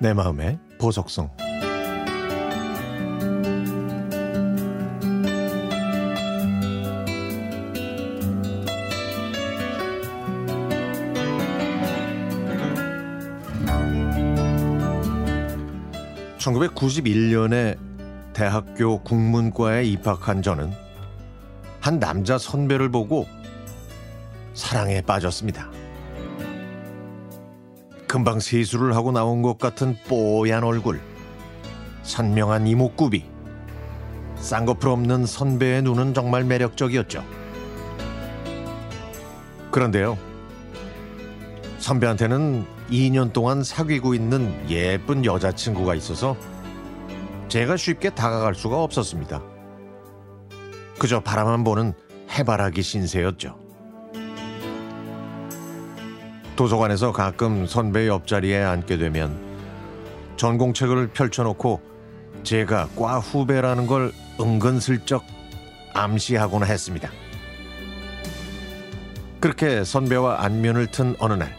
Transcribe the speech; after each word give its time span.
내 0.00 0.14
마음의 0.14 0.58
보석성 0.78 1.28
(1991년에) 16.38 17.76
대학교 18.32 19.02
국문과에 19.02 19.84
입학한 19.84 20.42
저는 20.42 20.72
한 21.80 21.98
남자 21.98 22.38
선배를 22.38 22.88
보고 22.88 23.26
사랑에 24.54 25.02
빠졌습니다. 25.02 25.77
금방 28.08 28.40
세수를 28.40 28.96
하고 28.96 29.12
나온 29.12 29.42
것 29.42 29.58
같은 29.58 29.94
뽀얀 30.08 30.64
얼굴, 30.64 30.98
선명한 32.02 32.66
이목구비, 32.66 33.24
쌍꺼풀 34.36 34.88
없는 34.88 35.26
선배의 35.26 35.82
눈은 35.82 36.14
정말 36.14 36.42
매력적이었죠. 36.44 37.22
그런데요, 39.70 40.16
선배한테는 41.78 42.64
2년 42.90 43.34
동안 43.34 43.62
사귀고 43.62 44.14
있는 44.14 44.68
예쁜 44.70 45.24
여자친구가 45.24 45.94
있어서 45.94 46.34
제가 47.48 47.76
쉽게 47.76 48.10
다가갈 48.10 48.54
수가 48.54 48.82
없었습니다. 48.82 49.42
그저 50.98 51.20
바라만 51.20 51.62
보는 51.62 51.92
해바라기 52.30 52.82
신세였죠. 52.82 53.67
도서관에서 56.58 57.12
가끔 57.12 57.68
선배 57.68 58.08
옆자리에 58.08 58.60
앉게 58.60 58.98
되면 58.98 59.38
전공책을 60.36 61.10
펼쳐놓고 61.12 61.80
제가 62.42 62.88
과 62.98 63.20
후배라는 63.20 63.86
걸 63.86 64.10
은근슬쩍 64.40 65.24
암시하곤 65.94 66.64
했습니다. 66.64 67.10
그렇게 69.38 69.84
선배와 69.84 70.42
안면을 70.42 70.88
튼 70.88 71.14
어느 71.20 71.34
날, 71.34 71.54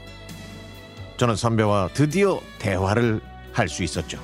저는 1.16 1.38
선배와 1.38 1.92
드디어 1.94 2.42
대화를 2.60 3.22
할 3.54 3.70
수 3.70 3.84
있었죠. 3.84 4.20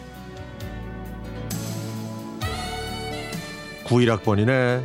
91학번이네. 3.85 4.83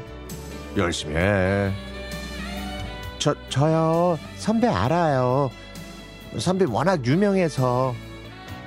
열심히 0.77 1.17
해. 1.17 1.73
저, 3.19 3.35
저요. 3.49 4.17
선배 4.37 4.69
알아요. 4.69 5.51
선배 6.39 6.65
워낙 6.65 7.05
유명해서. 7.05 7.95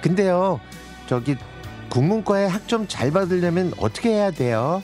근데요, 0.01 0.59
저기 1.07 1.35
국문과에 1.89 2.45
학점 2.45 2.87
잘 2.87 3.11
받으려면 3.11 3.73
어떻게 3.77 4.09
해야 4.09 4.31
돼요? 4.31 4.81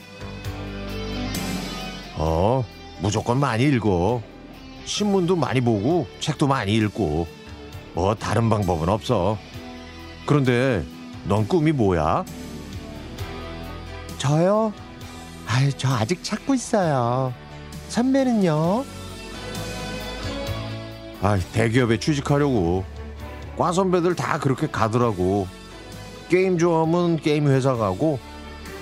어, 2.16 2.64
무조건 3.00 3.38
많이 3.38 3.64
읽어. 3.64 4.22
신문도 4.84 5.36
많이 5.36 5.60
보고 5.60 6.06
책도 6.20 6.46
많이 6.46 6.74
읽고. 6.74 7.26
뭐 7.94 8.14
다른 8.14 8.48
방법은 8.48 8.88
없어. 8.88 9.36
그런데 10.26 10.84
넌 11.24 11.46
꿈이 11.46 11.72
뭐야? 11.72 12.24
저요? 14.18 14.72
아유, 15.46 15.72
저 15.76 15.88
아직 15.88 16.22
찾고 16.22 16.54
있어요. 16.54 17.34
선배는요? 17.88 18.84
아, 21.20 21.38
대기업에 21.52 21.98
취직하려고. 21.98 22.84
과 23.56 23.72
선배들 23.72 24.14
다 24.14 24.38
그렇게 24.38 24.66
가더라고. 24.66 25.46
게임 26.28 26.58
좋아하면 26.58 27.16
게임 27.16 27.48
회사 27.48 27.74
가고, 27.74 28.18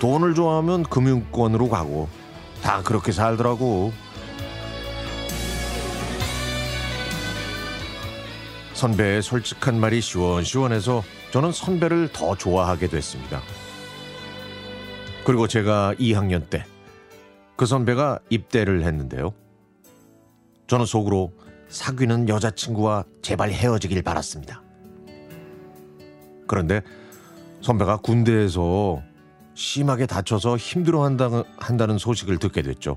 돈을 0.01 0.35
좋아하면 0.35 0.85
금융권으로 0.85 1.69
가고, 1.69 2.09
다 2.63 2.83
그렇게 2.83 3.11
살더라고. 3.11 3.93
선배의 8.75 9.23
솔직한 9.23 9.81
말이 9.81 10.01
시원시원해서 10.01 11.03
저는 11.33 11.51
선배를 11.51 12.11
더 12.13 12.37
좋아하게 12.37 12.89
됐습니다. 12.89 13.41
그리고 15.25 15.49
제가 15.49 15.95
2학년 15.99 16.49
때 16.49 16.65
그 17.59 17.67
선배가 17.67 18.21
입대를 18.31 18.85
했는데요. 18.85 19.35
저는 20.69 20.87
속으로 20.87 21.33
사귀는 21.69 22.29
여자친구와 22.29 23.05
제발 23.23 23.51
헤어지길 23.51 24.03
바랐습니다. 24.03 24.63
그런데 26.47 26.81
선배가 27.61 27.99
군대에서 27.99 29.03
심하게 29.55 30.07
다쳐서 30.07 30.57
힘들어 30.57 31.03
한다는 31.03 31.99
소식을 31.99 32.39
듣게 32.39 32.63
됐죠. 32.63 32.97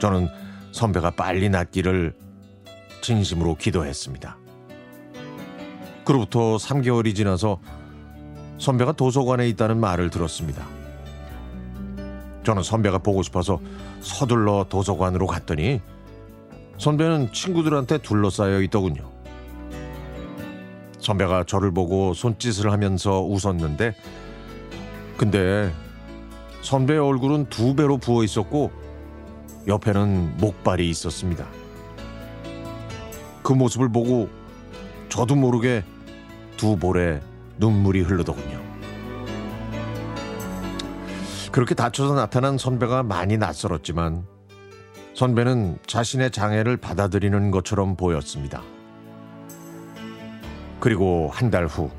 저는 0.00 0.28
선배가 0.72 1.12
빨리 1.12 1.48
낫기를 1.48 2.16
진심으로 3.02 3.56
기도했습니다. 3.56 4.36
그로부터 6.04 6.56
3개월이 6.56 7.14
지나서 7.14 7.60
선배가 8.58 8.92
도서관에 8.92 9.48
있다는 9.50 9.78
말을 9.78 10.10
들었습니다. 10.10 10.66
저는 12.42 12.62
선배가 12.62 12.98
보고 12.98 13.22
싶어서 13.22 13.60
서둘러 14.00 14.66
도서관으로 14.68 15.26
갔더니 15.26 15.80
선배는 16.78 17.32
친구들한테 17.32 17.98
둘러싸여 17.98 18.60
있더군요. 18.62 19.10
선배가 20.98 21.44
저를 21.44 21.70
보고 21.70 22.14
손짓을 22.14 22.72
하면서 22.72 23.22
웃었는데 23.22 23.94
근데 25.16 25.72
선배의 26.62 26.98
얼굴은 26.98 27.46
두 27.50 27.76
배로 27.76 27.98
부어 27.98 28.24
있었고 28.24 28.70
옆에는 29.66 30.38
목발이 30.38 30.88
있었습니다. 30.90 31.46
그 33.42 33.52
모습을 33.52 33.90
보고 33.90 34.28
저도 35.10 35.34
모르게 35.34 35.84
두 36.56 36.76
볼에 36.76 37.20
눈물이 37.58 38.00
흐르더군요. 38.00 38.60
그렇게 41.52 41.74
다쳐서 41.74 42.14
나타난 42.14 42.58
선배가 42.58 43.02
많이 43.04 43.36
낯설었지만 43.36 44.26
선배는 45.14 45.78
자신의 45.86 46.32
장애를 46.32 46.76
받아들이는 46.76 47.50
것처럼 47.52 47.96
보였습니다. 47.96 48.62
그리고 50.80 51.30
한 51.32 51.50
달 51.50 51.66
후, 51.66 51.90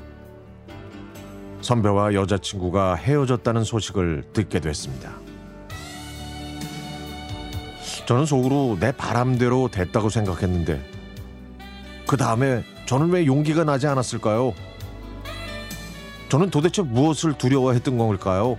선배와 1.62 2.12
여자친구가 2.14 2.94
헤어졌다는 2.94 3.64
소식을 3.64 4.24
듣게 4.32 4.60
됐습니다. 4.60 5.12
저는 8.06 8.26
속으로 8.26 8.76
내 8.78 8.92
바람대로 8.92 9.68
됐다고 9.68 10.10
생각했는데, 10.10 10.84
그 12.06 12.16
다음에 12.16 12.62
저는 12.84 13.10
왜 13.10 13.26
용기가 13.26 13.64
나지 13.64 13.86
않았을까요? 13.88 14.52
저는 16.28 16.50
도대체 16.50 16.82
무엇을 16.82 17.32
두려워했던 17.38 17.96
걸까요? 17.98 18.58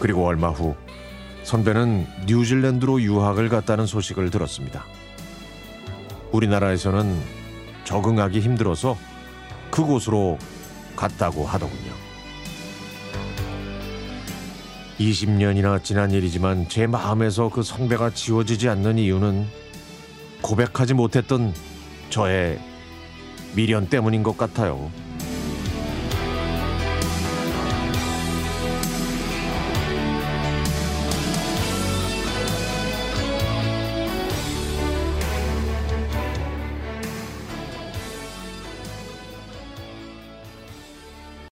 그리고 0.00 0.26
얼마 0.26 0.48
후 0.48 0.74
선배는 1.44 2.06
뉴질랜드로 2.26 3.02
유학을 3.02 3.48
갔다는 3.48 3.86
소식을 3.86 4.30
들었습니다. 4.30 4.84
우리나라에서는 6.32 7.20
적응하기 7.84 8.40
힘들어서 8.40 8.96
그곳으로 9.70 10.38
갔다고 10.96 11.44
하더군요. 11.46 11.92
20년이나 14.98 15.82
지난 15.82 16.10
일이지만 16.10 16.68
제 16.68 16.86
마음에서 16.86 17.48
그 17.48 17.62
선배가 17.62 18.10
지워지지 18.10 18.68
않는 18.68 18.98
이유는 18.98 19.46
고백하지 20.42 20.94
못했던 20.94 21.54
저의 22.10 22.60
미련 23.54 23.88
때문인 23.88 24.22
것 24.22 24.36
같아요. 24.36 24.90